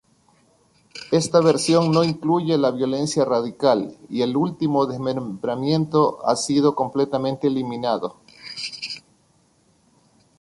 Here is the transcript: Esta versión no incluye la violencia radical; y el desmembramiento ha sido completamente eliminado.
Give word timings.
Esta 1.11 1.41
versión 1.41 1.91
no 1.91 2.03
incluye 2.03 2.57
la 2.57 2.71
violencia 2.71 3.23
radical; 3.23 3.95
y 4.09 4.23
el 4.23 4.33
desmembramiento 4.89 6.25
ha 6.25 6.35
sido 6.35 6.73
completamente 6.73 7.45
eliminado. 7.45 8.15